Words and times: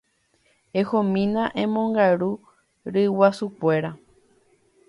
Ehomína 0.81 1.43
emongaru 1.63 2.31
ryguasukuéra. 2.93 3.91